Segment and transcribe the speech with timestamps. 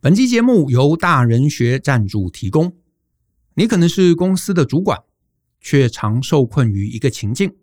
[0.00, 2.76] 本期节目由大人学赞助提供。
[3.54, 5.02] 你可能是公司的主管，
[5.60, 7.56] 却常受困于一个情境，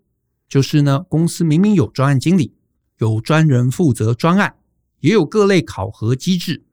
[0.49, 2.53] 就是呢，公司明明有专案经理，
[2.97, 4.57] 有专人负责专案，
[4.99, 6.65] 也有各类考核机制，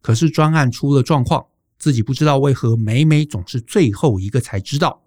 [0.00, 5.02] 可是专案出了状况，自己不知道为何每每总是最后一个才知道。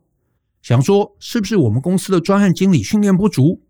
[0.62, 3.64] 想说是不是我们公司的专案经理训练不足？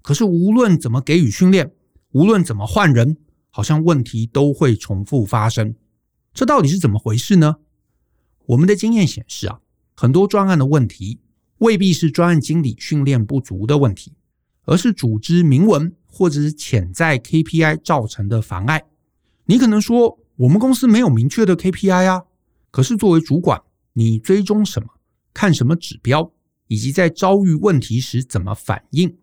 [0.00, 1.74] 可是无论怎么给予训练，
[2.12, 3.18] 无论怎么换人，
[3.58, 5.74] 好像问题都会重复发生。
[6.32, 7.56] 这到底是怎么回事呢？
[8.46, 9.58] 我们的经验显示啊，
[9.96, 11.18] 很多专案的问题
[11.58, 14.12] 未必是专案经理训练不足的问题，
[14.66, 18.84] 而是组织明文或者是潜在 KPI 造成的妨碍。
[19.46, 22.26] 你可能说，我们公司没有明确的 KPI 啊，
[22.70, 23.60] 可是作为主管，
[23.94, 24.88] 你追踪什么？
[25.34, 26.30] 看什么指标？
[26.68, 29.16] 以及在遭遇问题时怎么反应，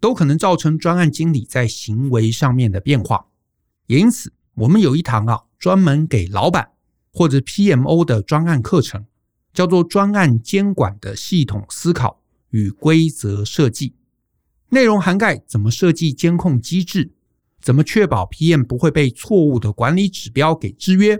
[0.00, 3.26] 都可能造成专案经理在行为上面的变化。
[3.86, 6.70] 也因此，我们有一堂啊，专门给老板
[7.12, 9.06] 或者 PMO 的专案课程，
[9.52, 13.94] 叫做“专案监管的系统思考与规则设计”。
[14.70, 17.12] 内容涵盖怎么设计监控机制，
[17.60, 21.18] 怎么确保 PM 不会被错误的管理指标给制约，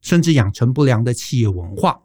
[0.00, 2.02] 甚至养成不良的企业文化。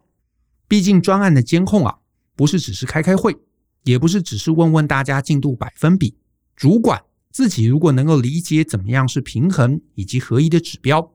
[0.67, 2.00] 毕竟，专案的监控啊。
[2.35, 3.38] 不是只是开开会，
[3.83, 6.17] 也不是只是问问大家进度百分比。
[6.55, 7.00] 主管
[7.34, 11.14] 自己如果能够理解怎么样是平衡以及合一的指标，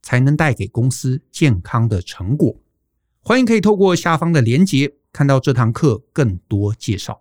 [0.00, 2.54] 才能带给公司健康的成果。
[3.18, 7.20] 欢迎可以透过下方的连结看到这堂课更多介绍。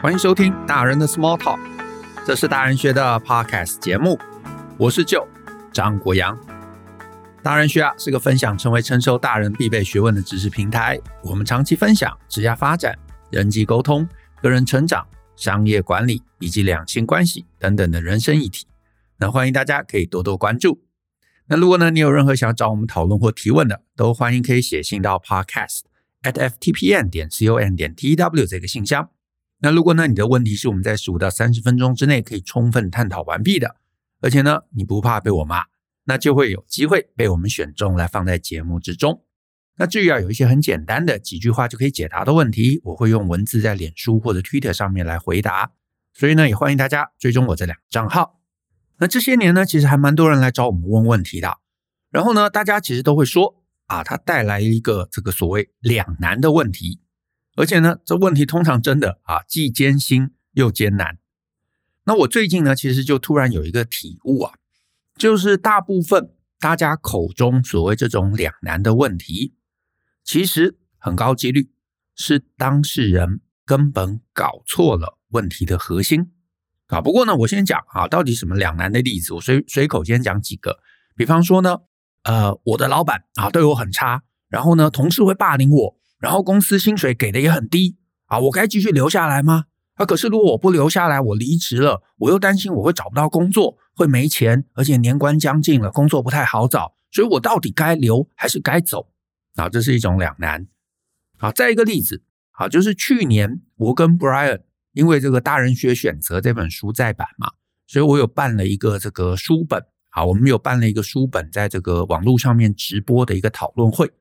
[0.00, 1.58] 欢迎收听大人的 Small Talk，
[2.26, 4.18] 这是大人学的 Podcast 节目。
[4.78, 5.28] 我是舅
[5.70, 6.34] 张国阳，
[7.44, 10.98] 大人学啊是个分享成为成熟大人必备学问的知识平台。
[11.22, 12.98] 我们长期分享职业发展、
[13.30, 14.08] 人际沟通、
[14.40, 15.06] 个人成长、
[15.36, 18.66] 商业管理以及两性关系等等的人生议题。
[19.18, 20.80] 那欢迎大家可以多多关注。
[21.48, 25.80] 那如果呢你有任何想找我们讨论或提问的，都欢迎可以写信到 podcast
[26.22, 29.10] at ftpn 点 com 点 tw 这个信箱。
[29.58, 33.76] 那如果呢你的问题是我们在十五到三十分钟之内可以充分探讨完毕的。
[34.22, 35.64] 而且呢，你不怕被我骂，
[36.04, 39.24] 那就会有机会被我们选中来放在节目之中。
[39.76, 45.72] 那至于啊，有一些很简单的几句话就可以解答的问题，我会用文字在脸书或者 Twitter 上面来回答。
[46.12, 48.40] 所以呢，也欢迎大家追踪我这两个账号。
[48.98, 51.58] 那这些年呢，其实还蛮多人来找我们问问题的。
[52.10, 57.00] 然后呢，大家其实都会说啊，它带来一个这个所谓两难的问题，
[57.56, 61.18] 而且呢，这问题通常真的啊，既艰辛又艰难。
[62.04, 64.54] 那我最近呢，其实就突然有一个体悟啊，
[65.16, 69.54] 就是大部分大家口中所谓这种两难的问题，
[70.24, 71.70] 其实很高几率
[72.14, 76.32] 是当事人根本搞错了问题的核心
[76.86, 77.00] 啊。
[77.00, 80.78] 不过呢，我先讲啊，到底什么两难的例子，我随随口先讲几个。
[81.16, 81.78] 比方说呢，
[82.24, 89.66] 呃，我的老板啊对我很差，然后呢，同事会霸凌我，然后公司薪水给的也很低啊，我该继续留下来吗？
[89.94, 99.10] 啊，可是如果我不留下来，我离职了，我又担心我会找不到工作，会没钱，而且年关将近了，工作不太好找，所以我到底该留还是该走？
[99.54, 100.66] 啊，这是一种两难。
[101.38, 104.62] 好，再一个例子，好，就是去年我跟 Brian
[104.92, 107.52] 因为这个《大人学选择》这本书再版嘛，
[107.86, 114.12] 所以我有办了一个这个书本，好，我们有办了一个书本，在这个网络上面直播的一个讨论会。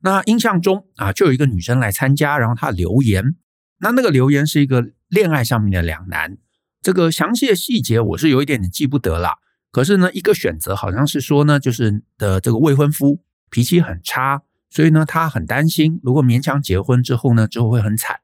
[0.00, 3.36] 那印象中啊，就有一个女生来参加，然后她留言，
[3.80, 4.92] 那那个留言是一个。
[5.08, 6.36] 恋爱上面的两难，
[6.80, 9.38] 这个详细的细节我是有一点点记不得了。
[9.70, 18.20] 可是呢，一个选择好像是说呢，就是的这个未婚夫脾气很差，所以呢，他很担心，如果勉强结婚之后呢，之后会很惨。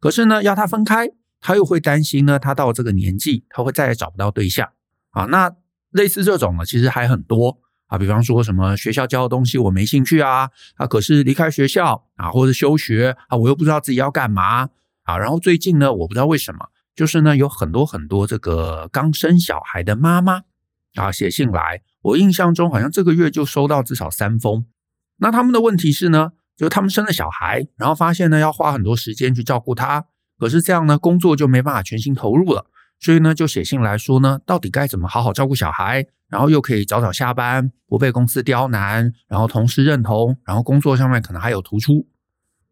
[0.00, 1.08] 可是呢，要他分开，
[1.40, 4.68] 他又会担心呢，他到这个年纪，他会再也找不到对象
[5.10, 5.24] 啊。
[5.26, 5.54] 那
[5.90, 7.96] 类似这种呢，其实还很多啊。
[7.96, 14.68] 比方说什么学校教的东西我没兴趣啊，啊，可是离开学校啊，或者休学啊，我又不知道自己要干嘛。
[15.04, 20.42] 啊，然后最近呢，我不知道为什么，就是呢，有很多很多这个刚生小孩的妈妈
[20.94, 24.66] 啊写信来，我印象中好像这个月就收到至少三封。
[25.16, 30.04] 那他们的问题是呢，就是他们生了小孩，然后发现呢要花很多时间去照顾他，
[30.38, 32.66] 可是这样呢工作就没办法全心投入了，
[33.00, 42.06] 所以呢就写信来说呢，到底该怎么好好照顾小孩，然后又可以早早下班，不被公司刁难，然后同事认同，然后工作上面可能还有突出。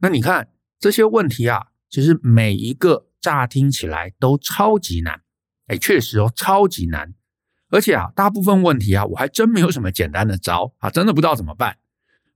[0.01, 1.69] 那你看这些问题啊。
[1.93, 5.21] 其实每一个乍听起来都超级难，
[5.67, 7.15] 哎，确实哦，超级难。
[7.71, 11.77] 而且啊，大部分问题啊，我还真没有什么简单的招啊，真的不知道怎么办。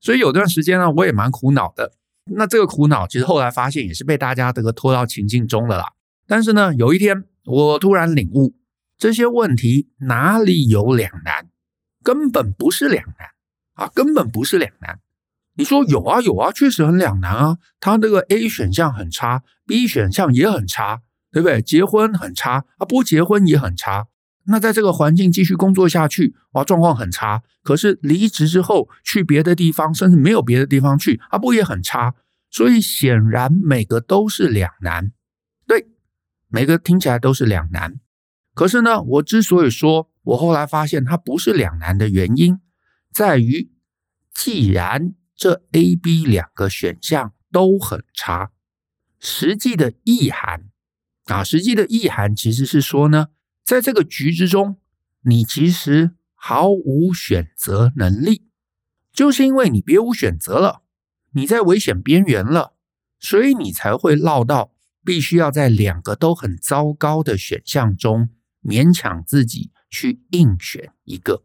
[0.00, 1.92] 所以有段时间呢，我也蛮苦恼的。
[2.36, 5.92] 那这个苦恼，其实后来发现也是被大家这个拖到情境中了啦。
[6.26, 8.54] 但是呢，有一天我突然领悟，
[8.96, 11.48] 这些问题哪里有两难？
[12.02, 13.28] 根本不是两难
[13.75, 15.00] 啊，根本不是两难。
[15.56, 17.58] 你说有啊有啊，确实很两难啊。
[17.80, 21.62] 他那个 A 选项很差，B 选项也很差，对不对？
[21.62, 24.06] 结婚很差啊，不结婚也很差。
[24.46, 27.42] 那在这个环境继续工作下去，哇，状况很差。
[27.62, 32.14] 可是离职之后去别的地方，甚至没有别的地方去，啊，不也很差？
[32.50, 35.12] 所以显然每个都是两难。
[35.66, 35.88] 对
[36.48, 37.98] 每个听起来都是两难，
[38.54, 42.60] 可是呢，我之所以说，我后来发现它不是两难的原因，
[43.12, 43.70] 在于
[44.34, 48.52] 既然这 A、B 两个选项都很差，
[49.19, 50.70] 实际的意涵
[51.25, 53.28] 啊，实际的意涵其实是说呢，
[53.64, 54.78] 在这个局之中，
[55.22, 58.46] 你其实毫无选择能力，
[59.12, 60.82] 就是因为你别无选择了，
[61.32, 62.75] 你在危险边缘了，
[63.19, 64.72] 所以你才会落到。
[65.06, 68.31] 必须要在两个都很糟糕的选项中
[68.62, 71.44] 勉强自己去硬选一个。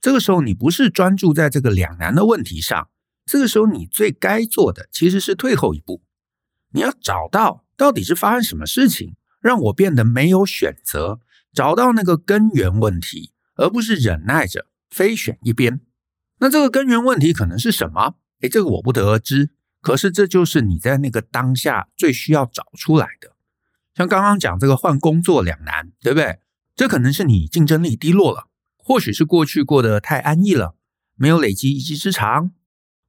[0.00, 2.88] 这个时候，你不是专注在这个两难的问题上，
[3.26, 6.02] 这个时候你最该做的其实是退后一步，
[6.72, 11.20] 你要找到到底是发生什么事情让我变得没有选择，
[11.52, 15.80] 找到那个根源问题，而不是忍耐着非选一边。
[16.38, 18.16] 那这个根源问题可能是什么？
[18.40, 19.50] 诶，这个我不得而知。
[19.80, 23.36] 可是这就是你在那个当下最需要找出来的，
[23.94, 26.38] 像刚刚讲这个换工作两难，对不对？
[26.74, 28.48] 这可能是你竞争力低落了，
[28.78, 30.74] 或许是过去过得太安逸了，
[31.16, 32.52] 没有累积一技之长，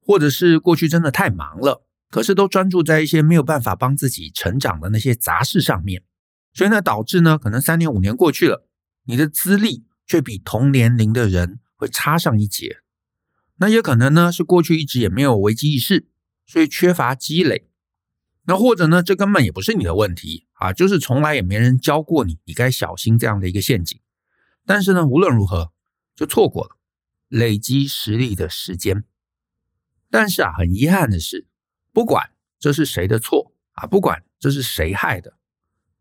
[0.05, 6.03] 或者是过去真的太忙了，可是都专注在一些没有办法帮自己成长的那些杂事上面，
[6.53, 8.67] 所以呢，导致呢，可能三年五年过去了，
[9.05, 12.77] 你的资历却比同年龄的人会差上一截。
[13.57, 16.07] 那也可能呢，是过去一直也没有危机意识。
[16.47, 17.67] 所以缺乏积累，
[18.45, 23.99] 那或者呢，这根本也不是你的问题啊，就是从来也没人教过你，你该小心这样的一个陷阱。
[24.63, 25.71] 但是呢，无论如何，
[26.15, 26.77] 就错过了
[27.29, 29.05] 累积实力的时间。
[30.15, 31.45] 但是啊，很遗憾的是，
[31.91, 35.33] 不管这是谁的错啊，不管这是谁害的，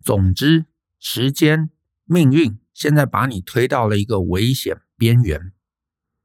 [0.05, 0.67] 总之，
[1.01, 1.71] 时间、
[2.05, 5.53] 命运现在把你推到了一个危险边缘。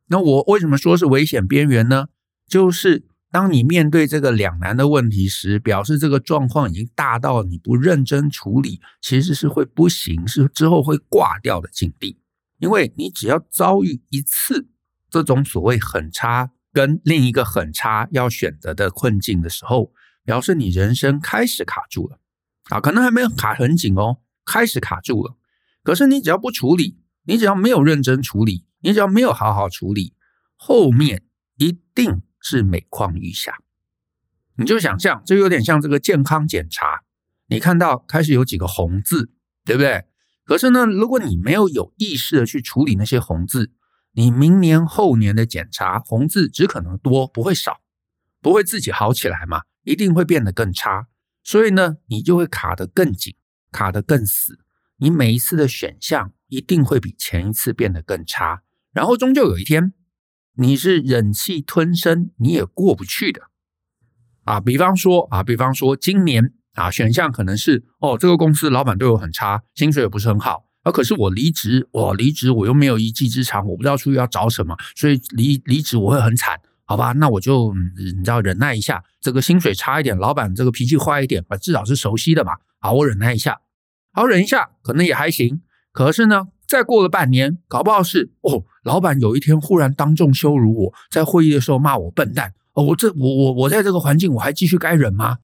[0.08, 2.10] 那我为什么说是危险边缘呢？
[2.48, 3.06] 就是。
[3.32, 12.18] 当你面对这个两难的问题时，表示这个状况已经大到你不认真处理，其实是会不行，是之后会挂掉的境地。
[12.58, 14.68] 因为你只要遭遇一次
[15.12, 19.92] 这种所谓很差跟另一个很差要选择的困境的时候，
[20.24, 22.20] 表示你人生开始卡住了
[22.70, 25.38] 啊，可能还没有卡很紧哦，开始卡住了。
[25.84, 30.14] 可是你只要不处理，你只要没有认真处理，你只要没有好好处理，
[30.56, 31.24] 后面
[31.58, 32.22] 一定。
[32.42, 33.58] 是每况愈下，
[34.56, 37.02] 你就想象，这有点像这个健康检查，
[37.48, 39.34] 你看到开始有几个红字，
[39.66, 40.06] 对不对？
[40.46, 43.74] 可是呢，如果你没有有意识的去处理那些红字，
[44.20, 47.80] 你明年后年的检查红字只可能多，不会少，
[48.42, 51.08] 不会自己好起来嘛，一定会变得更差。
[51.42, 53.38] 所以呢，你就会卡得更紧，
[53.72, 54.60] 卡得更死。
[54.98, 59.94] 你每一次的选项一定会比前一次变得更差，然后终究有一天。
[60.56, 63.44] 你是忍气吞声，你也过不去的
[64.44, 64.60] 啊！
[64.60, 77.12] 比方说啊，比方说今年啊，选项可能是哦，这个公司老板对我很差，薪水也不是很好，而可是我离职，我离职我又没有一技之长，我不知道出去要找什么，所以离离职我会很惨，好吧？
[77.14, 83.60] 那我就你知道忍耐一下，这个薪水差一点，老板这个脾气坏一点，啊，至少是熟悉的嘛，好，我忍耐一下，
[84.14, 86.48] 好，忍一下，可能也还行，可是呢？
[86.68, 95.40] 再过了半年，搞不好是哦，老板有一天忽然当众羞辱我，在会议的时候骂我笨蛋哦，我这我我我在这个环境我还继续该忍吗？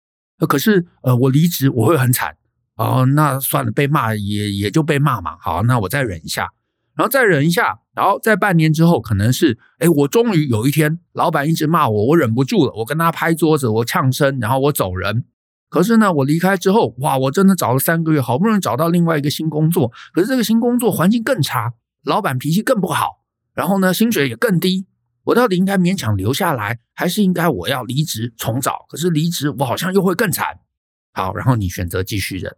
[0.47, 2.37] 可是呃，我离职我会很惨
[2.75, 6.51] 哦，那算了，被骂也也就被骂嘛，好，那我再忍一下，
[6.95, 15.23] 然后再忍一下，然后在半年之后，可能是诶，我终于有一天，老板一直骂我，我忍不住了，我跟他拍桌子，我呛声，然后我走人。
[15.69, 19.91] 可是呢，我离开之后，哇，我真的找了三个月，好不容易找到另外一个新工作。
[20.13, 24.85] 可是这个新工作环境更差，老板脾气更不好，然后呢，薪水也更低。
[25.23, 28.85] 我到底应该勉强留下来，还是应该我要离职重找？
[28.89, 30.59] 可是离职我好像又会更惨。
[31.13, 32.55] 好，然后你选择继续忍。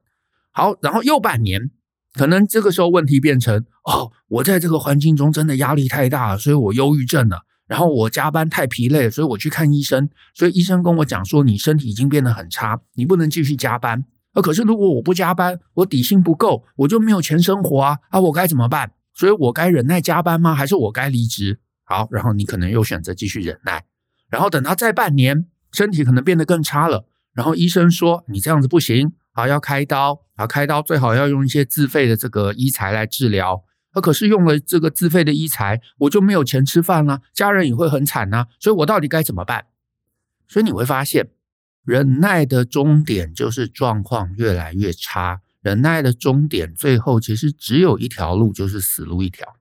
[0.58, 1.70] 好，然后又半年，
[2.16, 7.46] 可能这个时候问题变成哦，我在这个环境中真的压力太大了，所以我忧郁症了。
[7.68, 10.10] 然后我加班太疲累，所以我去看医生。
[10.34, 14.04] 所以医生跟我讲说，你身体已经变得很差，你不能继续加班。
[14.34, 18.00] 呃，可是如果我不加班，我底薪不够，我就没有钱生活啊！
[18.10, 18.94] 啊，我该怎么办？
[19.14, 20.56] 所以我该忍耐加班吗？
[20.56, 21.60] 还是我该离职？
[21.84, 23.84] 好，然后你可能又选择继续忍耐。
[24.28, 27.06] 然后等到再半年，身体可能变得更差了。
[27.36, 33.64] 然后医生说，你这样子不行啊，要开刀啊，开刀最好要用一些自费的这个医材来治疗。
[33.92, 38.48] 啊，可是用了这个自费的医材，我就没有钱吃饭了，家人也会很惨呐。
[38.60, 39.68] 所以我到底该怎么办？
[40.48, 41.30] 所以你会发现，
[41.86, 45.42] 忍耐的终点就是状况越来越差。
[45.62, 49.56] 忍耐的终点，最后其实只有一条路，就是死路一条。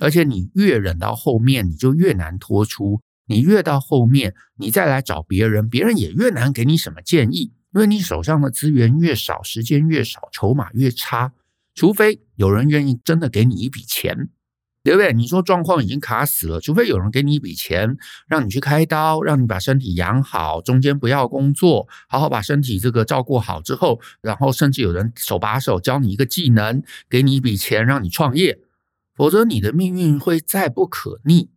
[0.00, 3.00] 而且你越忍到后面，你就越难脱出。
[3.26, 11.32] 你越到后面，你再来找别人，别人也越难给你什么建议，因为你手上的资源越少，时间越少，筹码越差。
[11.74, 14.30] 除非有人愿意真的给你一笔钱，
[14.82, 15.12] 对不对？
[15.12, 17.96] 你说状况已经卡死了，除非有人给你一笔钱，
[18.26, 28.58] 让你去开刀，让你把身体养好，中间不要工作，好好把身体这个照顾好之后，然后甚至有人手把手教你一个技能，给你一笔钱让你创业，
[29.14, 31.50] 否则你的命运会再不可逆。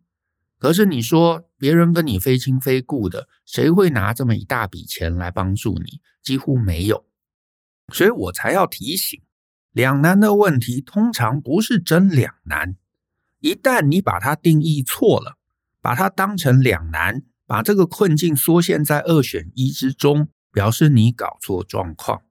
[0.62, 6.02] 可是你说别人跟你非亲非故的，谁会拿这么一大笔钱来帮助你？
[6.22, 7.04] 几乎没有，
[7.92, 9.20] 所以我才要提醒，
[9.72, 12.76] 两难的问题通常不是真两难。
[13.40, 15.40] 一旦你把它定义错了，
[15.82, 22.22] 把它当成两难，把这个困境缩限在二选一之中，表示你搞错状况。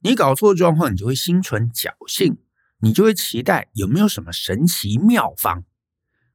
[0.00, 2.38] 你搞错状况，你就会心存侥幸，
[2.78, 5.64] 你就会期待有没有什么神奇妙方。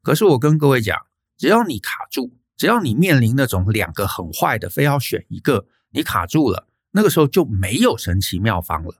[0.04, 0.96] 可是我跟各位讲。
[1.38, 8.96] 只要你卡住，只要你面临那种两个很坏的，非要选一个，你卡住了，那个时候就没有神奇妙方了。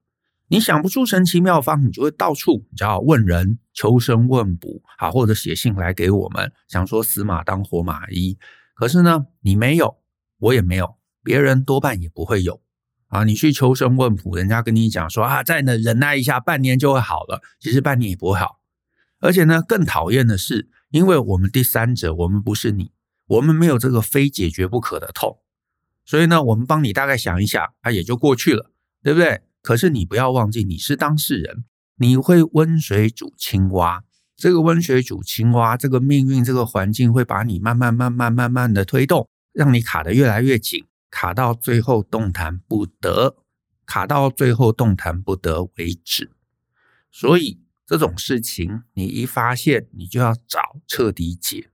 [0.50, 8.38] 你想不出神奇妙方，你就会到处你知道问人、求神问卜，啊，或者写信来给我们，想说死马当活马医。
[8.76, 9.98] 可是呢，你没有，
[10.40, 12.62] 我也没有，别人多半也不会有
[13.08, 13.24] 啊。
[13.24, 17.42] 你去求神问卜，人家跟你讲说啊，再忍忍耐一下，半年就会好了。
[17.60, 18.60] 其实半年也不会好，
[19.22, 20.70] 而且呢，更讨厌的是。
[20.94, 22.92] 因为我们第三者，我们不是你，
[23.26, 25.40] 我们没有这个非解决不可的痛，
[26.06, 28.70] 所以呢，我们帮你大概想一想，它也就过去了，
[29.02, 29.42] 对不对？
[29.64, 34.04] 可是你不要忘记，你是当事人，你会温水煮青蛙，
[34.38, 43.38] 这个温水煮青蛙，这个命运，这个环境会把你慢慢、慢慢、慢慢的推动，让你卡得越来越紧，卡到最后动弹不得，
[43.88, 46.30] 卡到最后动弹不得为止，
[47.10, 47.63] 所以。
[47.94, 51.70] 这种事情，你一发现，你就要找彻底解，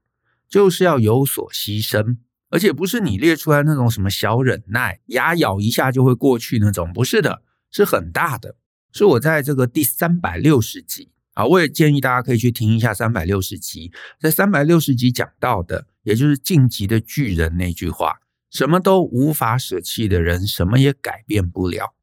[0.50, 2.18] 就是要有所牺牲，
[2.50, 8.56] 而且不是你列出来那种什么小忍耐，牙咬一下就会过去那种，不是的，是很大的。
[8.92, 21.94] 是我在这个第三百六十集啊，我也建议大家可以去听一下三百六十集，在三百六十集讲到的，也就是晋级的巨人那句话：什么都无法舍弃的人，什么也改变不了。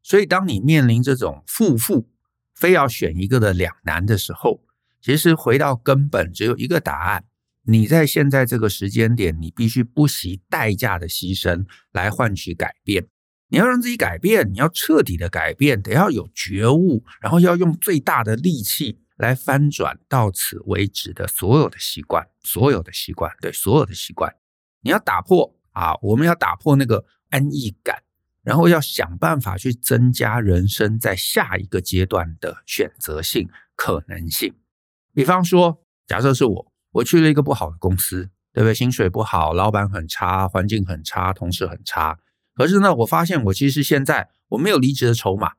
[0.00, 2.08] 所以，当你面临这种负负。
[2.64, 4.62] 非要选一个的两难的时候，
[5.02, 7.26] 其实回到根本只有一个答案：
[7.64, 13.06] 你在现在这个时间点，你必须不惜代价的牺牲来换取改变。
[13.48, 24.34] 你要让自己改变，你要彻底的改变，得要有觉悟，然后要用最大的力气来翻转到此为止的所有的习惯，所有的习惯，对，所有的习惯，
[24.80, 25.94] 你要打破啊！
[26.00, 28.02] 我们要打破那个安逸感。
[28.44, 34.54] 然后要想办法去增加人生在下一个阶段的选择性可能性。
[35.12, 38.74] 比方说，假设是我，我去了一个不好的公司，对不对？
[38.74, 42.18] 薪水不好，老板很差，环境很差，同事很差。
[42.54, 45.54] 可是呢，我发现我其实现在我没有离职的筹码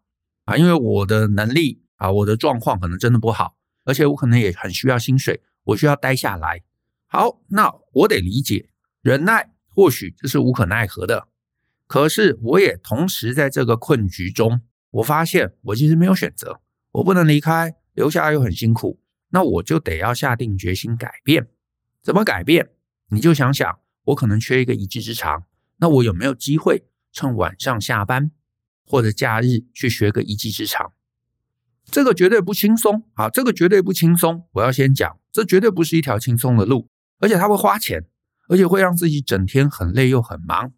[0.46, 6.62] 啊，因为我的能力啊，我的状况可能真的不好，而且我可能也很需要薪水，我需要待下来。
[7.08, 8.70] 好，那我得理解，
[9.02, 11.28] 忍耐，或许这是无可奈何的。
[11.88, 14.62] 可是，我也同时在这个困局中，
[14.92, 16.62] 我发现我其实没有选择，
[16.94, 19.00] 我不能离开，留下来又很辛苦，
[19.30, 21.48] 那我就得要下定决心改变。
[22.02, 22.70] 怎么改变？
[23.10, 25.46] 你就想想，我可能缺一个一技之长，
[25.78, 28.32] 那我有没有机会趁晚上下班
[28.84, 30.92] 或者假日去学个一技之长？
[31.86, 33.30] 这个绝对不轻松啊！
[33.30, 34.48] 这个绝对不轻松。
[34.54, 36.90] 我要先讲，这绝对不是一条轻松的路，
[37.20, 38.04] 而且它会花钱，
[38.50, 40.74] 而且会让自己整天很累又很忙。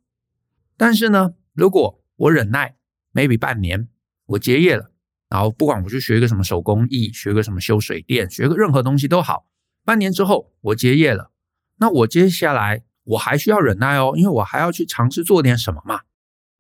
[0.78, 2.76] 但是呢，如果我忍耐
[3.14, 3.90] ，maybe 半年，
[4.28, 4.92] 我结业了，
[5.28, 9.48] 然后不管我去学一个什么手工艺，学个什么修水电，学个任何东西都好，
[9.84, 11.32] 半年之后我结业了，
[11.78, 16.02] 那我接下来我还需要忍耐哦，因为我还要去尝试做点什么嘛。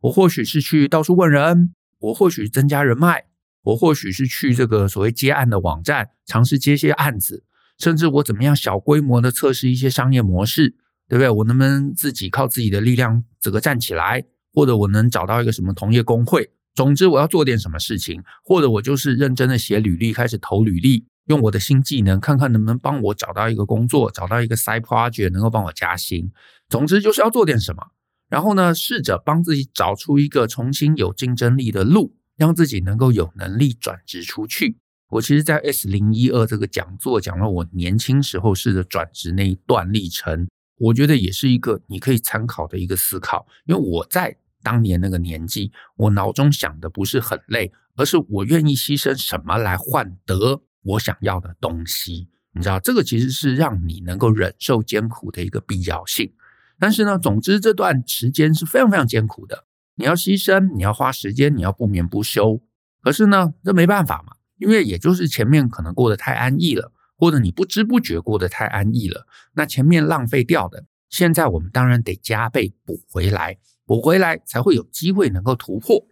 [0.01, 3.25] 我或许是去到处问人，我或许增加人脉，
[3.63, 7.43] 我或许是去这个所谓接案的网站尝试接些案子，
[7.77, 10.75] 甚至我怎么样小规模的测试一些商业模式。
[11.07, 11.29] 对不对？
[11.29, 14.23] 我能不能自己靠自己的力量这个站起来？
[14.53, 16.49] 或者我能找到一个什么同业公会？
[16.73, 26.31] 总之我要做点什么事情，或者我就是认真的写履历，开始投履历，用我的新技能，看看能不能帮我找到一个工作，找到一个 side project 能够帮我加薪。
[26.69, 27.83] 总之就是要做点什么，
[28.29, 34.77] 然后呢，试着帮自己找出一个重新有竞争力的路，让自己能够有能力转职出去。
[35.09, 43.45] 我其实，在 S 零一二这个讲座讲了我年轻时候试着转职那一段历程，我觉得也是一个你可以参考的一个思考。
[43.65, 52.29] 因为我在当年那个年纪，我脑中想的不是很累，而是我愿意牺牲什么来换得我想要的东西。
[52.53, 56.33] 你知道，这个其实是让你能够忍受艰苦的一个必要性。
[56.79, 59.65] 但是呢，总之这段时间是非常非常艰苦的，
[59.95, 62.61] 你要牺牲，你要花时间，你要不眠不休。
[63.01, 73.57] 可是呢，这没办法嘛，因为也就是前面可能过得太安逸了，或者你不知不觉过得太安逸了，那前面浪费掉的，现在我们当然得加倍补回来。
[73.85, 76.09] 补回来才会有机会能够突破。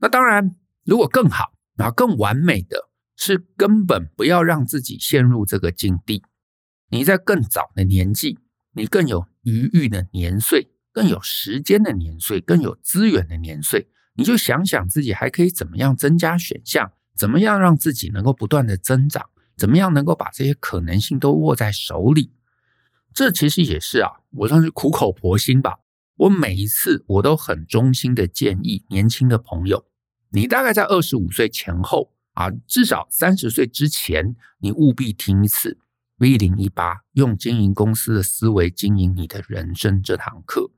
[0.00, 6.22] 那当然，如果更好，然后更完美的是根本不要让自己陷入这个境地。
[6.90, 8.38] 你在更早的年纪，
[8.74, 22.32] 你更有余裕的年岁，更有时间的年岁，更有资源的年岁，你就想想自己还可以怎么样增加选项，怎么样让自己能够不断的增长，怎么样能够把这些可能性都握在手里。
[23.12, 25.80] 这其实也是啊，我算是苦口婆心吧。
[26.16, 29.84] 我每一次我都很衷心的建议年轻的朋友，
[30.30, 35.78] 你大概在二十五岁前后啊，至少三十岁之前，你务必听一次
[36.18, 40.70] V 零一八用经营公司的思维经营你的人生这堂课。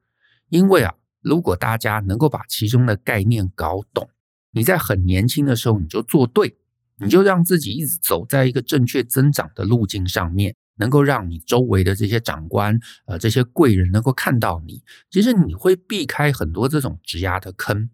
[0.48, 4.10] 因为啊，如果大家能够把其中的概念搞懂，
[4.52, 6.58] 你在很年轻的时候你就做对，
[7.00, 10.54] 你就让自己一直走在一个正确增长的路径上面。
[10.76, 17.90] 能够让你周围的这些长官，呃，这些贵人能够看到你，其实你会避开很多这种职涯的坑。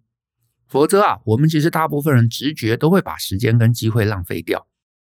[0.68, 4.68] 否则啊，我们其实大部分人直觉都会把时间跟机会浪费掉，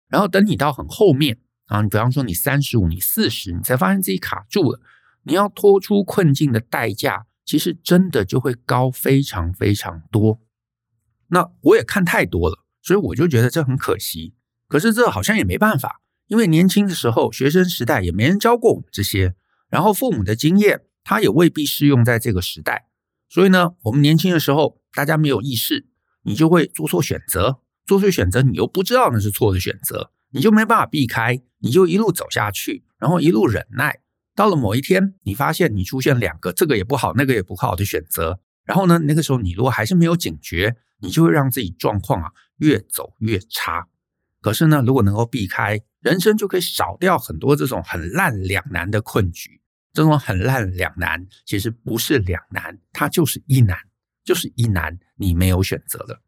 [0.09, 4.81] 然后等你到很后面啊，你比方说你三十五、你四十，你才发现自己卡住了，
[5.25, 10.41] 你要脱出困境的代价，其实真的就会高非常非常多。
[11.29, 14.33] 那我也看太多了，所以我就觉得这很可惜。
[14.69, 16.01] 可是这好像也没办法。
[16.29, 19.35] 因为年轻的时候，学生时代也没人教过我们这些，
[19.69, 22.87] 然后父母的经验，他也未必适用在这个时代。
[23.29, 25.87] 所以呢，我们年轻的时候，大家没有意识，
[26.23, 34.01] 你就会做错选择，做错选择，你又不知道那是错的选择，你就没办法避开，你就一路走下去，然后一路忍耐，
[34.37, 43.89] 到了某一天，你发现你出现两个这个也不好，那个也不好的选择，然后呢，那个时候你如果还是没有警觉，你就会让自己状况啊越走越差。
[44.41, 49.61] 可是呢，如果能够避开，人生就可以少掉很多这种很烂两难的困局。
[49.93, 53.79] 这种很烂两难，其实不是两难，它就是一难，
[54.23, 56.23] 就是一难，你没有选择了。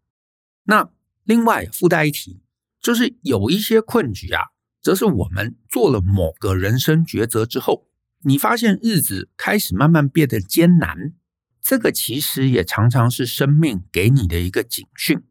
[0.64, 0.90] 那
[1.24, 2.40] 另外附带一提，
[2.80, 4.44] 就是有一些困局啊，
[4.80, 7.86] 则是我们做了某个人生抉择之后，
[8.22, 11.12] 你发现日子开始慢慢变得艰难。
[11.60, 15.24] 这个其实也常常是生命给你的一个警讯。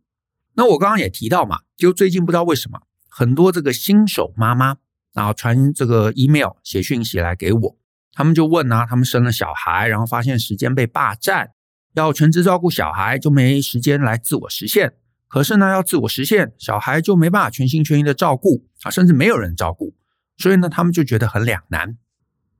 [0.58, 4.78] 那我刚刚也提到嘛，就最近不知道为什么，很多这个新手妈妈
[5.14, 7.78] 然后传这个 email 写讯息来给我，
[8.12, 11.52] 他们就问啊，他们生了小孩，然后发现时间被霸占，
[11.94, 14.96] 要全职照顾小孩就没时间来自我实现。
[15.28, 19.94] 可是呢，要自我实现，小孩就没办法全心全意的照顾啊，甚至没有人照顾，
[20.38, 22.00] 所以呢，他们就觉得很两难。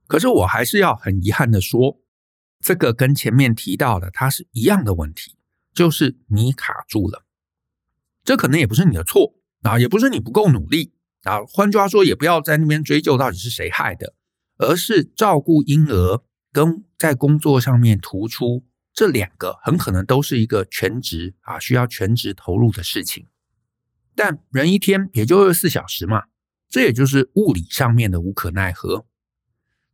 [0.06, 1.98] 可是我还是要很遗憾的说，
[2.60, 5.36] 这个跟前面提到的它是一样的问题，
[5.74, 7.24] 就是你卡住了。
[8.28, 11.42] 这可能也不是你的错啊，也不是你不够努力啊。
[11.46, 14.12] 换句话说，也不要在那边追究到底是谁害的，
[14.58, 23.28] 而是照顾婴儿跟在工作上面突出这两个，很可能都是一个全职啊，需要全职投入的事情。
[24.14, 26.24] 但人一天也就二十四小时嘛，
[26.68, 29.06] 这也就是物理上面的无可奈何。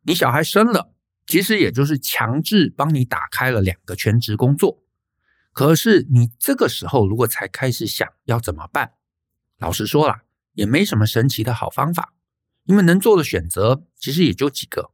[0.02, 0.92] 你小孩生了，
[1.24, 4.82] 其实也就是强制帮你打开了两个全职工作。
[5.54, 8.94] 可是你这个时候如果才开始想要怎么办，
[9.58, 12.12] 老实说啦，也没什么神奇的好方法，
[12.64, 14.90] 因为能做的选择其实也就几个。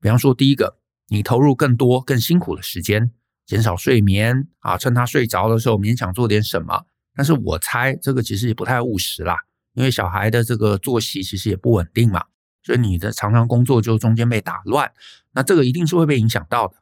[0.00, 3.12] 比方说，第一个，你投入更多更辛苦的时间，
[3.46, 6.86] 减少睡眠啊，趁他睡着的时候勉强做点什么。
[7.14, 9.36] 但是我猜这个其实也不太务实啦，
[9.74, 12.24] 因为小孩的这个作息其实也不稳定嘛，
[12.64, 14.92] 所以你的常常工作就中间被打乱，
[15.30, 16.74] 那这个一定是会被影响到的。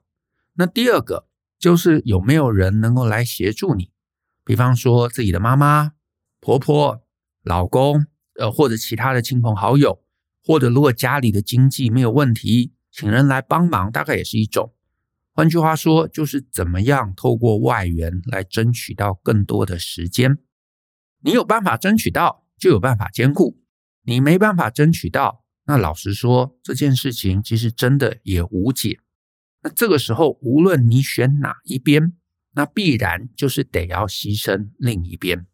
[0.54, 1.27] 那第二个。
[1.58, 3.90] 就是有没有人能够来协助你，
[4.44, 5.92] 比方说自己的妈妈、
[6.40, 7.02] 婆婆、
[7.42, 8.06] 老公，
[8.38, 10.02] 呃，或者其他的亲朋好友，
[10.44, 14.72] 或者如果家里的经济没有问题，请人来帮忙，大概也是一种。
[15.32, 20.38] 换句话说，就是怎么样透过外援来争取到更多的时间。
[21.20, 23.56] 你有办法争取到，就有办法兼顾；
[24.04, 29.00] 你没办法争取到，那老实说，这件事情其实真的也无解。
[29.62, 32.12] 那这个时候，无论你选哪一边，
[32.52, 35.46] 那必然就是得要牺牲另一边。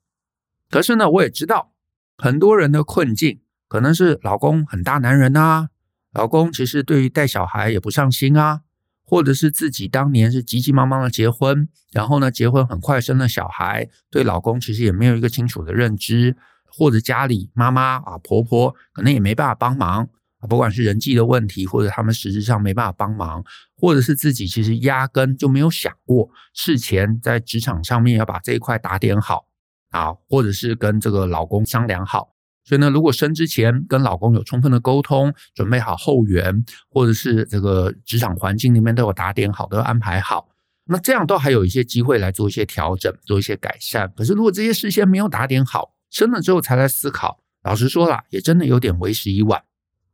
[0.71, 1.73] 可是呢，我也知道
[2.19, 5.71] 很多人的困境，可能是老公很大男人啊，
[6.13, 8.63] 老公其实对于带小孩也不上心啊，
[9.05, 16.37] 或者是自己当年是急急忙忙的结婚，然后呢，结婚很快生了小孩，对老公其实也没有一个清楚的认知，
[16.67, 20.09] 或者家里妈妈啊婆婆可能也没办法帮忙。
[20.49, 23.43] 不管是人际的问题，或者他们实质上没办法帮忙，
[23.77, 29.47] 或者是自己其实压根就没有想过事前在职场上面要把这一块打点好
[29.91, 32.31] 啊，或者是跟这个老公商量好。
[32.67, 40.49] 所以呢，如果生之前跟老公有充分的沟通，准备好后援，或者是这个职场环境里面都有打点好，都安排好，
[40.87, 44.11] 那这样都还有一些机会来做一些调整，做一些改善。
[44.17, 49.63] 可是如果这些事先没有打点好，生了之后才来思考，老实说啦，也真的有点为时已晚。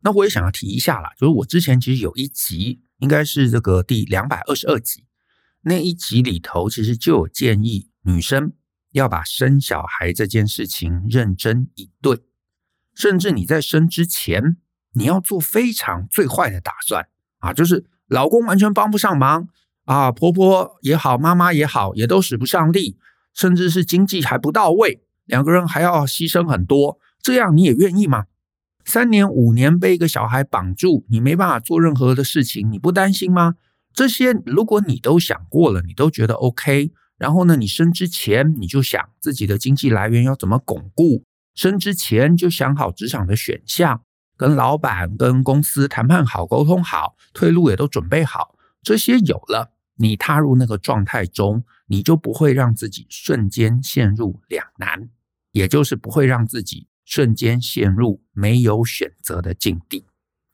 [0.02, 5.04] 那我也想要提一下啦，就是我之前其实有一集，应该是这个第两百二十二集，
[5.62, 8.52] 那一集里头其实就有建议女生
[8.92, 12.18] 要把生小孩这件事情认真以对，
[12.94, 14.56] 甚至你在生之前，
[14.94, 17.08] 你要做非常最坏的打算
[17.38, 19.48] 啊，就是老公完全帮不上忙
[19.84, 22.96] 啊，婆婆也好，妈妈也好，也都使不上力，
[23.34, 28.24] 甚至是经济还不到位，两个人还要牺牲很多，这样你也愿意吗？
[28.84, 33.54] 三年五年被一个小孩绑住，你没办法做任何的事情，你不担心吗？
[33.92, 44.02] 这些如果你都想过了，你都觉得 OK，然后呢，你生之前你就想自己的经济来源要怎么巩固，生之前就想好职场的选项，
[44.36, 55.10] 跟老板跟公司谈判好，沟通好，退路也都准备好，这些有了，你踏入那个状态中，你就不会让自己瞬间陷入两难，
[55.52, 56.86] 也就是不会让自己。
[57.10, 60.06] 瞬间陷入没有选择的境地，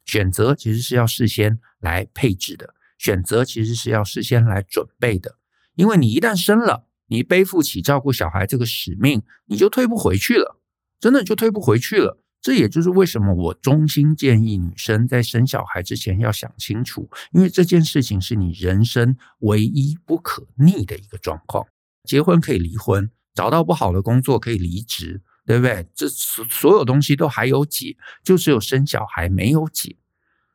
[0.03, 5.37] 选择其实是要事先来配置的，选择其实是要事先来准备的。
[5.75, 10.59] 因为你一旦生了，你背负起照顾小孩这个使命，你就退不回去了，
[10.99, 12.19] 真的就退不回去了。
[12.41, 21.67] 这也就是为什么我衷心建议女生在生小孩之前要想清楚，因为这件事情是你人生唯一不可逆的一个状况。
[22.03, 25.21] 结婚可以离婚，找到不好的工作可以离职。
[25.47, 25.87] 对不对？
[25.95, 29.95] 这所所有东西都还有解，就只有生小孩没有解。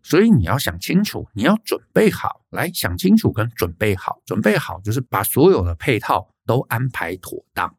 [0.03, 4.21] 所以你要想清楚，你要准备好，来想清楚跟准备好。
[4.27, 7.75] 准备好就是把所有的配套都安排妥当。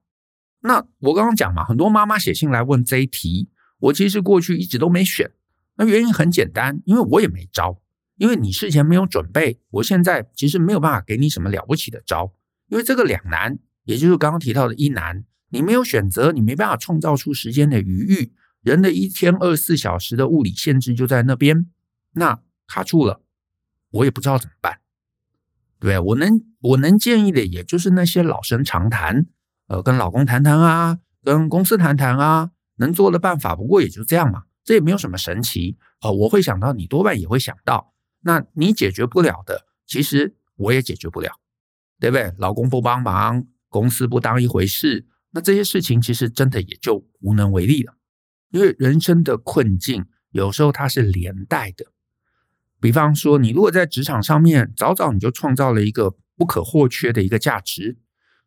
[0.61, 5.29] 那我刚刚讲嘛，很多妈妈写信来问这一题，我其实过去一直都没选。
[5.75, 7.79] 那原因很简单，因为我也没招，
[8.15, 12.33] 因为你事前没有准备，我现在其实没有办法给你什么了不起的招。
[12.69, 15.25] 因为这个两难，也就是刚刚提到的一难。
[15.53, 18.33] 你没有选择，你没办法创造出时间的余裕。
[18.63, 21.69] 人的一天二十四小时的物理限制就在那边，
[22.13, 23.21] 那卡住了，
[23.91, 24.79] 我也不知道怎么办。
[25.79, 29.27] 对，我能我能建议的，也就是那些老生常谈，
[29.67, 35.77] 呃，跟老公谈谈啊，跟公司谈谈啊，能做的办法，不过也就这样嘛，这也没有什么神奇。
[36.01, 41.31] 呃，我会想到，你多半也会想到，那你解决不了的，其实我也解决不了，
[41.99, 42.33] 对不对？
[42.39, 45.05] 老公不帮忙，公司不当一回事。
[45.33, 47.95] 那这些事情其实真的也就无能为力了，
[48.51, 51.85] 因为人生的困境有时候它是连带的。
[52.79, 57.97] 比方说，你如果在职场上面早早你就创造了一个不可或缺的一个价值，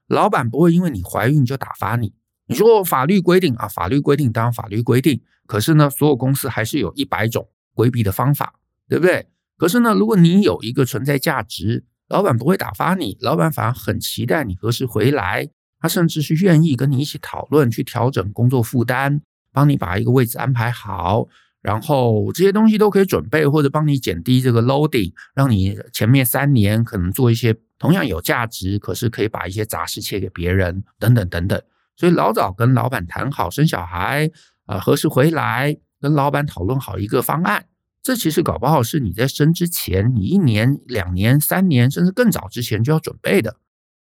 [0.07, 2.15] 老板不会因为你怀孕就打发你。
[2.47, 9.27] 你说法律规定啊，法律规定当然法律规定，可是呢，所有公司还是有一百种规避的方法，对不对？
[9.57, 15.49] 可是呢，如果你有一个存在价值，老板不会打发你，老板反而很期待你何时回来。
[15.87, 19.21] 他甚至是愿意跟你一起讨论，去调整工作负担，
[19.53, 21.29] 帮你把一个位置安排好，
[21.63, 31.63] 然后这些东西都可以准备，或者帮你减低这个 loading，让你前面三年可能做一些同样有价值，可是可以把一些杂事切给别人，等等等等。
[31.97, 34.29] 所以老早跟老板谈好生小孩，
[34.65, 37.67] 啊，何时回来，跟老板讨论好一个方案，
[38.03, 43.55] 这其实搞不好是你在生之前，你一年、两年、三年，甚至更早之前就要准备的。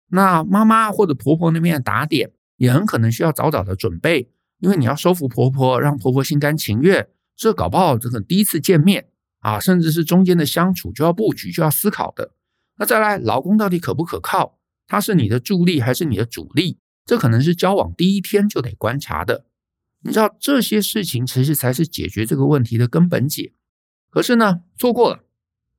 [0.10, 7.08] 那妈妈或者婆婆那边的打点也很可能需要早早的准备，因为你要说服婆婆，让婆婆心甘情愿。
[7.36, 9.08] 这搞不好这个第一次见面
[9.40, 12.34] 啊，甚至是中间的相处就要布局，就要思考的。
[12.78, 14.60] 那再来，老公到底可不可靠？
[14.88, 16.80] 他是你的助力还是你的主力？
[17.06, 19.46] 这可能是交往第一天就得观察的。
[20.02, 23.54] 你知道这些事情其实才是解决这个问题的根本解。
[24.10, 25.24] 可是呢，错过了，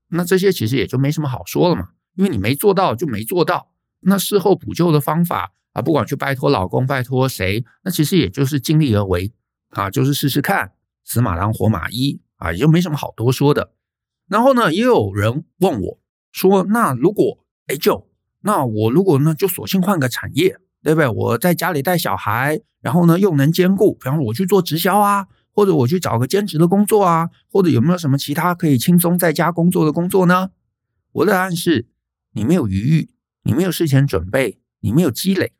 [0.09, 3.73] 那这些其实也就没什么好说了嘛，因为你没做到就没做到。
[4.01, 9.33] 那事后补救的方法啊，不管去拜托老公，拜托谁，那其实也就是尽力而为
[9.71, 10.73] 啊，就是试试看，
[11.05, 13.73] 死马当活马医啊，也就没什么好多说的。
[14.29, 15.99] 然后呢，也有人问我
[16.33, 18.09] 说，那如果哎就
[18.43, 21.09] 那我如果呢就索性换个产业，对不对？
[21.09, 30.51] 我在家里带小孩，然后呢又能兼顾，比方说我去做直销啊，或者我去找个兼职的工作啊，或者有没有什么其他可以轻松在家工作的工作呢？
[31.13, 31.89] 我的答案是，
[32.33, 33.11] 你没有余裕，
[33.42, 35.53] 你没有事前准备，你没有积累，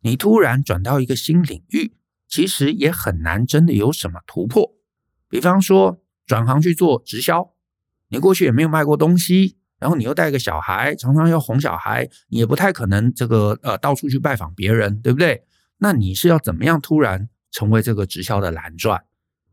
[0.00, 1.94] 你突然转到一个新领域，
[2.28, 4.74] 其实也很难真的有什么突破。
[5.28, 7.52] 比方说转行去做直销。
[8.10, 15.44] 你过去也没有卖过东西，然后你又带个小孩，常常要哄小孩，你也不太可能这个呃到处去拜访别人，对不对？
[15.78, 19.02] 那你是要怎么样突然成为这个直销的蓝钻？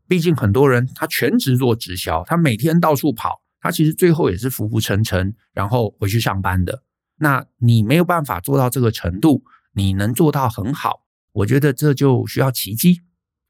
[0.06, 6.84] 毕竟很多人他全职做直销，他每天到处跑，他其实最后也是浮浮沉沉，然后回去上班的。
[7.22, 13.00] 那你没有办法做到这个程度，你能做到很好，我觉得这就需要奇迹。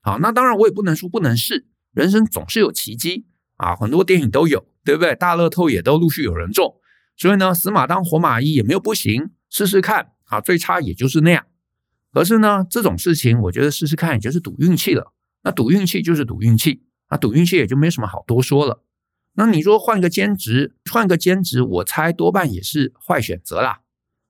[0.01, 4.67] 好，那当然我也不能说不能试，人生总是有奇迹啊，很多电影都有。
[4.85, 5.15] 对不对？
[5.15, 6.75] 大乐透也都陆续有人中，
[7.17, 11.47] 所以呢，死马当活马医也没有不行，试试看啊，最差也就是那样。
[12.13, 15.13] 可是呢，这种事情我觉得试试看也就是赌运气了。
[15.45, 18.83] 那赌运气就是赌运气，那赌运气也就没什么好多说了。
[19.35, 23.81] 那你说换个兼职，换个兼职，我猜多半也是坏选择啦。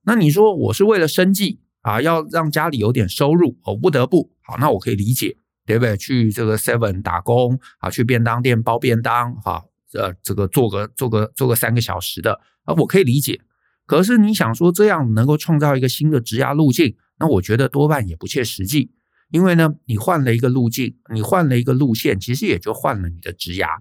[0.04, 5.36] 那你说我是为了生计啊，要让家里有点收入，我不得不好，那我可以理解，
[5.66, 5.96] 对不对？
[5.96, 9.64] 去这个 Seven 打工啊，去便当店包便当，哈。
[9.94, 13.42] 呃，这个做个做个做个三个小时的啊，我可以理解。
[13.84, 18.90] 可是你想说这样能够创造一个新的职涯路径，那我觉得多半也不切实际。
[19.30, 23.80] 因为呢，你换了一个路径，你换了一个路线，其实也就换了你的职涯。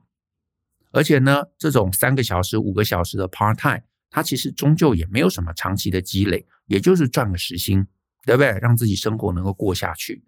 [0.91, 7.87] 而且呢，这种三个小时、五个小时的 part time，它其实终究也没有什么长期的积累，也就是赚个时薪，
[8.25, 8.57] 对不对？
[8.61, 10.23] 让自己生活能够过下去。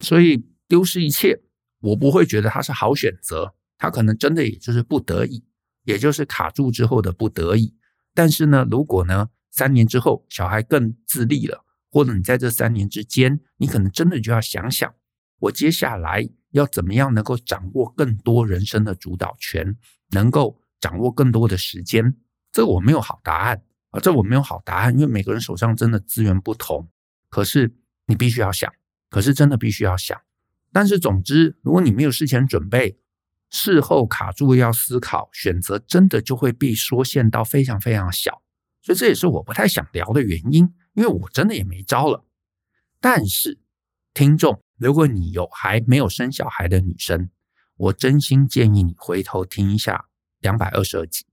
[0.00, 1.42] 所以丢失一切，
[1.80, 3.54] 我不会觉得它是好选择。
[3.76, 5.42] 他可能真的也就是不得已，
[5.84, 7.74] 也就是卡住之后的不得已。
[8.12, 14.94] 但是呢，如果呢，三年之后小孩更自立了，或者你在这三年之间，你可能真的就要想想，
[15.38, 19.76] 我接下来要怎么样能够掌握更多人生的主导权，
[20.10, 22.16] 能够掌握更多的时间。
[22.52, 26.88] 这我没有好答案啊，这我没有好答案，因为每个人手上真的资源不同。
[27.28, 27.74] 可是
[28.06, 28.72] 你必须要想，
[29.08, 30.20] 可是真的必须要想。
[30.72, 32.98] 但是总之，如果你没有事前准备，
[33.50, 38.42] 事后卡住要思考，选择真的就会被缩限到非常非常小，
[38.80, 42.24] 所以这也是我不太想聊的原因，因为我真的也没招了。
[43.00, 43.58] 但是，
[44.14, 47.28] 听众，如果你有还没有生小孩的女生，
[47.76, 50.06] 我真心建议你回头听一下
[50.38, 51.26] 两百二十二集。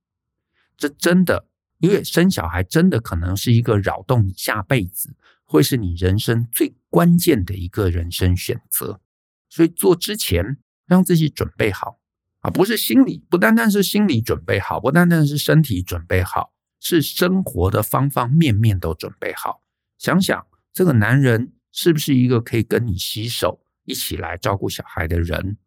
[0.76, 1.48] 这真的，
[1.80, 9.00] 因为生小孩真的可能是一个扰动你下辈子，会是你人生最关键的一个人生选择，
[9.48, 12.02] 所以做之前让自己准备好。
[12.42, 19.64] 啊，不是心理，不单单是心理准备好，不单单是身体准备好，是生活的方方面面都准备好。
[19.98, 25.60] 想想这个男人是不是一个可以跟你携手一起来照顾小孩的人？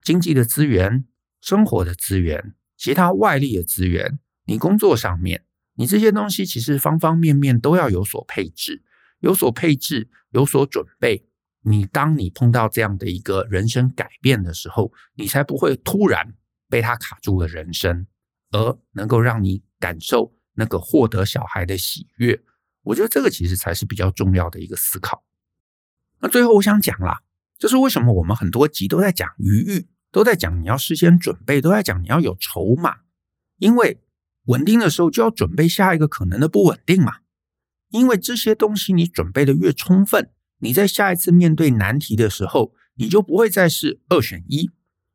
[0.00, 1.04] 经济的资源、
[1.40, 8.84] 生活的资源、其他外力的资源，你工作上面，你这些东西其实方方面面都要有所配置，
[9.18, 11.26] 有所配置，有所准备。
[11.62, 16.32] 你当你碰到这样的一个人生改变的时候，你才不会突然
[16.68, 18.06] 被他卡住了人生，
[18.52, 22.40] 而能够让你感受那个获得小孩的喜悦。
[22.82, 25.24] 我觉得这个其实才是比较重要的一个思考。
[26.20, 27.20] 那最后我想讲啦，
[27.58, 32.98] 就是为什么我们很多集都在讲余裕，都在讲你要事先准备，都在讲你要有筹码，
[33.58, 34.00] 因为
[34.44, 37.18] 稳定的时候就要准备下一个可能的不稳定嘛。
[37.90, 40.30] 因为这些东西你准备的越充分。
[40.62, 44.70] 你在下一次面对难题的时候，你就不会再是二选一，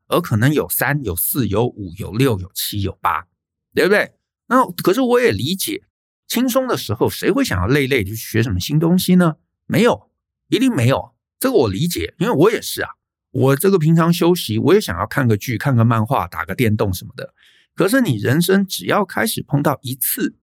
[0.08, 3.28] 而可能有三、有四、有五、有六、有七、有八，
[3.74, 4.16] 对不对？
[4.48, 5.84] 那可是我也理解，
[6.28, 9.36] 轻松的时候谁会想要累累去学什么新东西呢？
[9.68, 10.10] 没有，
[10.50, 11.14] 一定没有。
[11.40, 12.90] 这个我理解，因为我也是啊。
[13.32, 17.34] 我这个平常休息，我也想要看个剧、看个漫画、打个电动什么的。
[17.76, 20.38] 可是你人生只要开始碰到一次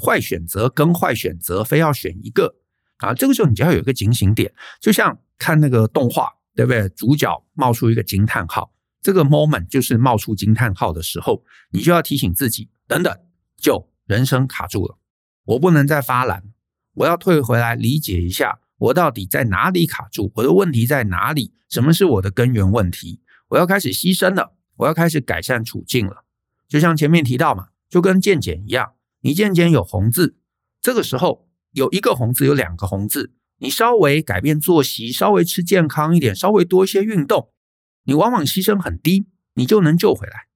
[0.00, 2.54] 坏选择跟坏选择，非要选一个。
[2.98, 6.88] 啊，这个时候你就要有一个警醒点，就像看那个动画，对不对？
[6.90, 13.14] 主角冒出一个惊叹号，这个 moment 就是冒出惊叹号的时候，你就要提醒自己，等等，
[13.58, 14.96] 就人生卡住了，
[15.44, 16.44] 我不能再发懒，
[16.94, 21.52] 我要退回来理解一下，我到底在哪里卡住，我的问题在哪里？
[21.68, 23.20] 什么是我的根源问题？
[23.48, 26.24] 我要开始牺牲了，我要开始改善处境了。
[26.68, 30.36] 就像前面提到嘛，就跟健检一样，你健检有红字，
[30.80, 31.46] 这个时候。
[31.72, 33.34] 有一个红字，有两个红字。
[33.58, 37.50] 你稍微改变作息，稍微吃健康一点，稍微多一些运动，
[38.04, 40.46] 你往往牺牲很低，你就能救回来。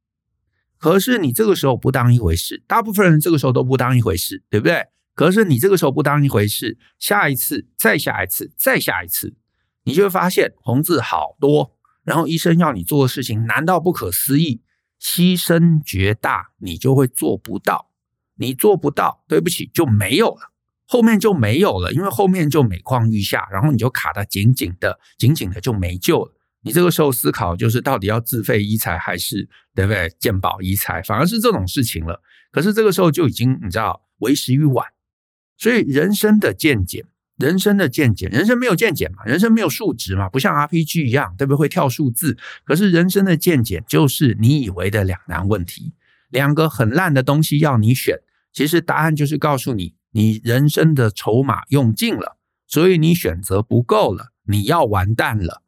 [0.79, 4.87] 可是你这个时候不当一回事，大部分人这个时候都不当一回事，对不对？
[5.15, 9.35] 可是你这个时候不当一回事，下一次、再下一次、再下一次，
[9.85, 14.63] 你就会发现红字好多，然后医生要你做的事情难到不可思议，
[15.01, 17.91] 牺牲绝大，你就会做不到。
[18.37, 20.51] 你做不到，对不起，就没有了，
[20.87, 26.33] 后面就没有了，因为后面就每况愈下，然后你就卡得紧紧的，紧紧的就没救了。
[26.63, 30.09] 你这个时候思考就是到底要自费医材还是对不对？
[30.19, 32.23] 健保医材，反而是这种事情了。
[32.51, 34.87] 可是这个时候就已经你知道为时已晚。
[35.61, 37.05] 所以人生的见解，
[37.37, 41.59] 人生的见解，人生没有见解嘛，人生没有数值嘛，不像 RPG 一样对不对？
[41.59, 42.39] 会跳数字。
[42.65, 45.93] 可是人生的见解就是你以为的两难问题，
[46.31, 48.21] 两个很烂的东西要你选，
[48.55, 55.63] 其实答案就是告诉你，你人生的筹码用尽了，所以你选择不够了，你要完蛋了。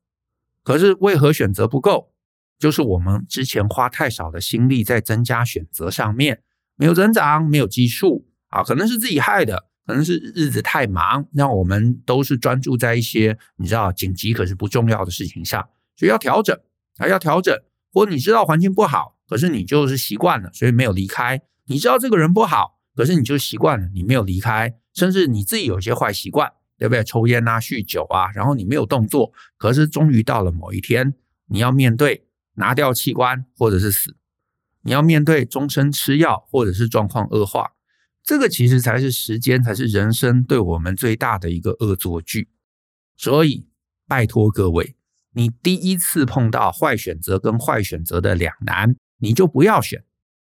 [0.65, 2.13] 可是为何选择不够？
[2.59, 6.41] 就是我们之前花太少的心力在增加选择上面，
[6.77, 16.59] 没有增长，没有基数啊，可能是自己害的，可能是日子太忙，让我们都是专注在一些你知道紧急可是不重要的事情上，所以要调整
[16.99, 17.55] 啊，要调整。
[17.92, 21.42] 或你知道环境不好，可是你就是习惯了，所以没有离开。
[21.66, 26.53] 你知道这个人不好，可是你就习惯了，你没有离开，甚至你自己有些坏习惯。
[26.79, 27.05] 对不对？
[27.05, 31.14] 抽烟啊，酗酒啊，然后你没有动作，可是终于到了某一天，
[31.47, 34.16] 你要面对拿掉器官或者是死，
[34.83, 37.75] 你要面对终身吃药或者是状况恶化，
[38.23, 42.49] 这个其实才是时间，才是人生对我们最大的一个恶作剧。
[43.17, 43.67] 所以
[44.07, 44.95] 拜托各位，
[45.33, 50.05] 你第一次碰到坏选择跟坏选择的两难，你就不要选。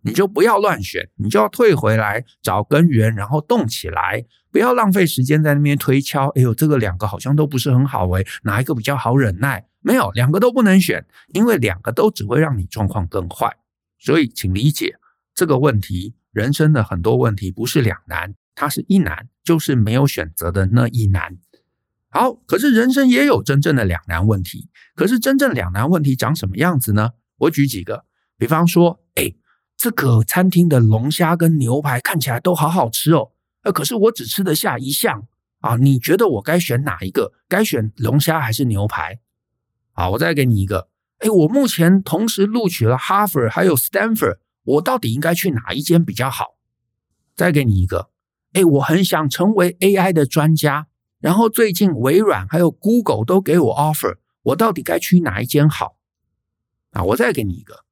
[0.04, 6.30] 你就不要乱选，你就要退回来找根源，然后动起来，不要浪费时间在那边推敲。
[6.30, 9.68] 哎呦，这个两个好像都不是很好诶，哪一个比较好忍耐？
[9.82, 13.58] 没有，两个都不能选，因为两个都只会让你状况更坏。
[14.00, 14.96] 所以，请理解
[15.34, 21.36] 这个问题，人生的很多问题不是两难，它是一难，就是没有选择的那一难。
[22.10, 24.70] 好，可是人生也有真正的两难问题。
[24.96, 27.14] 可是真正两难问题长什么样子呢？
[27.38, 28.06] 我举几个，
[28.38, 29.34] 比方说，哎。
[29.80, 33.30] 这个餐厅的龙虾跟牛排看起来都好好吃哦，
[33.62, 35.28] 呃，可是我只吃得下一项
[35.60, 37.32] 啊，你觉得我该选哪一个？
[37.48, 39.20] 该选龙虾还是牛排？
[39.94, 40.88] 好，我再给你一个，
[41.20, 46.58] 哎，我目前同时录取了哈佛还有 Stanford，我到底应该去哪一间比较好？
[47.36, 48.10] 再给你一个，
[48.52, 50.88] 哎，我很想成为 AI 的专家，
[51.20, 55.98] 然后最近微软还有 Google 都给我 offer，我到底该去哪一间好？
[56.92, 57.86] 啊，我再给你一个。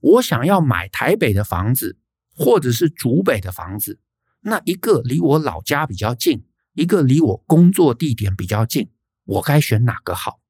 [0.00, 1.98] 我想要买台北的房子，
[2.34, 4.00] 或者是竹北的房子，
[4.40, 8.90] 那一个离我老家比较近，一个离我工作地点比较近，
[9.24, 10.40] 我该选哪个好？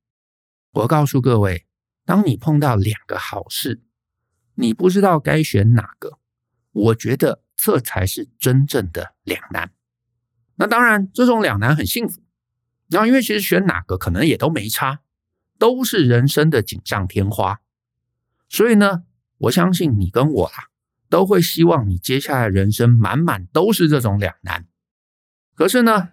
[0.72, 1.66] 我告诉各位，
[2.04, 3.82] 当你碰到两个好事，
[4.56, 6.18] 你不知道该选哪个，
[6.72, 9.72] 我觉得这才是真正的两难。
[10.56, 12.20] 那当然，这种两难很幸福，
[12.88, 15.00] 然后因为其实选哪个可能也都没差，
[15.58, 17.60] 都是人生的锦上添花，
[18.48, 19.04] 所以呢。
[19.40, 20.72] 我相信你跟我啊，
[21.10, 24.66] 都会希望你接下来人生满满都是这种两难。
[25.54, 26.12] 可是呢，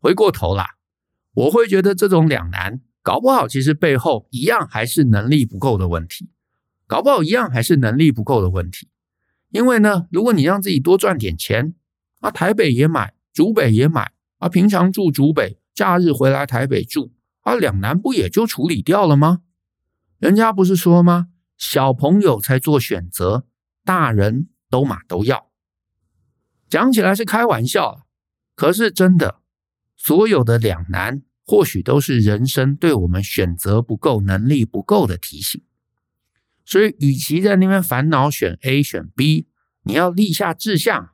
[0.00, 0.76] 回过头啦，
[1.32, 6.30] 我会觉得这种两难，搞不好其实背后一样还是能力不够的问题，
[6.88, 8.88] 搞不好一样还是能力不够的问题。
[9.50, 11.74] 因为呢，如果你让自己多赚点钱，
[12.20, 19.42] 啊，台北也买，竹北也买，啊，平常住竹北，假日回来台北住，啊，两难不也就处理掉了吗？
[20.18, 21.28] 人家不是说吗？
[21.56, 23.46] 小朋友才做选择，
[23.84, 25.50] 大人都嘛都要。
[26.68, 28.06] 讲起来是开玩笑，
[28.54, 29.40] 可是真的，
[29.96, 35.62] 所有的两难或许都是人生对我们选择不够、能力不够的提醒。
[36.68, 39.48] 所以，与其在那边烦恼选 A 选 B，
[39.84, 41.12] 你要立下志向，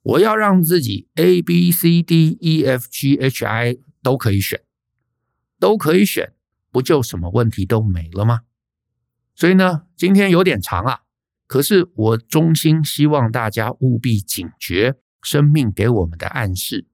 [0.00, 4.62] 我要让自己 A B C D E F G H I 都可以选，
[5.60, 6.32] 都可以选，
[6.70, 8.44] 不就什么问题都没了吗？
[9.34, 11.00] 所以呢，今天有点长啊，
[11.46, 16.86] 可是我衷心希望大家务必警觉生命给我们的暗示。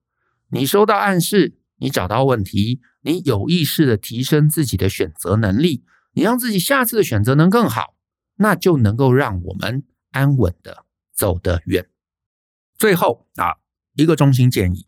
[0.48, 5.84] 你收到暗示，你找到问题，你有意识的提升自己的选择能力，
[6.14, 7.94] 你让自己下次的选择能更好，
[8.36, 11.88] 那就能够让我们安稳的走得远。
[12.76, 13.58] 最后啊，
[13.94, 14.86] 一个中心建议：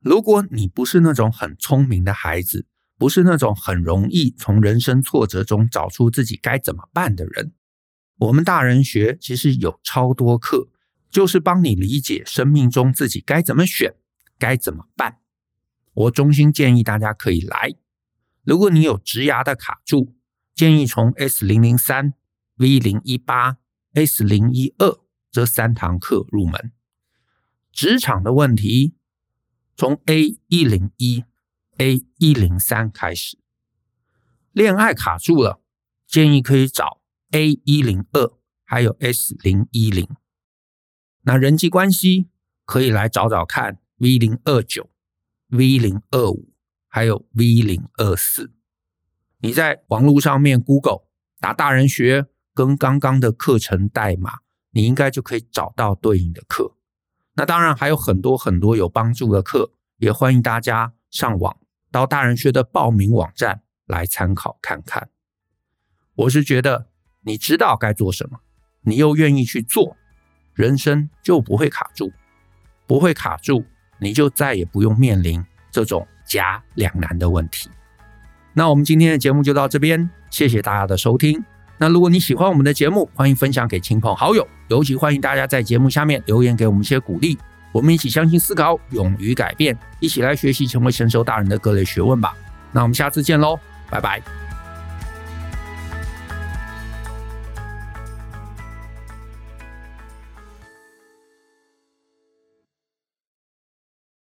[0.00, 2.66] 如果你不是那种很聪明的孩子，
[2.98, 7.52] 不是那种很容易从人生挫折中找出自己该怎么办的人。
[8.18, 10.68] 我们大人学其实有超多课，
[11.10, 13.94] 就是帮你理解生命中自己该怎么选，
[14.38, 15.18] 该怎么办。
[15.94, 17.74] 我衷心建议大家可以来。
[18.44, 20.14] 如果你有职涯的卡住，
[20.54, 22.14] 建议从 S 零零三、
[22.56, 23.56] V 零一八、
[23.94, 25.00] S 零一二
[25.30, 26.72] 这三堂课入门。
[27.72, 28.94] 职场的问题，
[29.76, 31.24] 从 A 一零一、
[31.78, 33.38] A 一零三开始。
[34.52, 35.62] 恋爱卡住了，
[36.06, 37.00] 建议可以找
[37.30, 40.06] A 一零二，还有 S 零一零。
[41.22, 42.28] 那人际关系
[42.66, 44.90] 可以来找找看 V 零二九、
[45.48, 46.52] V 零二五，
[46.88, 48.52] 还有 V 零二四。
[49.44, 51.00] 你在网络上面 Google
[51.40, 54.38] 打大人学跟刚刚的课程代码，
[54.70, 56.76] 你应该就可以找到对应的课。
[57.34, 61.56] 那当然还有很多很多有帮助的课，也欢迎大家上网
[61.90, 65.08] 到大人学的报名网站来参考看看。
[66.14, 66.86] 我是觉得
[67.22, 68.38] 你知道该做什么，
[68.82, 69.96] 你又愿意去做，
[70.54, 72.12] 人生就不会卡住，
[72.86, 73.64] 不会卡住，
[73.98, 77.68] 你就再也不用面临这种夹两难的问题。
[78.54, 81.42] 那我们今天的节目就到这边，谢谢大家的收听。
[81.78, 87.38] 那如果你喜欢我们的节目，欢迎分享给亲朋好友，尤其欢迎大家在节目下面留言给我们一些鼓励。
[87.72, 92.36] 我们一起相信思考，勇于改变，一起来学习成为神兽大人的各类学问吧。
[92.70, 93.58] 那我们下次见喽，
[93.90, 94.51] 拜拜。